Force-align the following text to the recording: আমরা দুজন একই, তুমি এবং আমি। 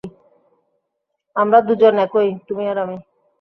আমরা 1.35 1.59
দুজন 1.61 1.95
একই, 1.97 2.29
তুমি 2.47 2.63
এবং 2.65 2.81
আমি। 2.85 2.97